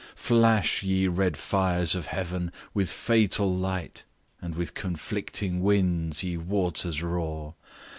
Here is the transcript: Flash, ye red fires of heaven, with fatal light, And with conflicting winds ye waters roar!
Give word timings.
Flash, 0.15 0.81
ye 0.81 1.05
red 1.07 1.37
fires 1.37 1.93
of 1.93 2.07
heaven, 2.07 2.51
with 2.73 2.89
fatal 2.89 3.55
light, 3.55 4.03
And 4.41 4.55
with 4.55 4.73
conflicting 4.73 5.61
winds 5.61 6.23
ye 6.23 6.37
waters 6.37 7.03
roar! 7.03 7.53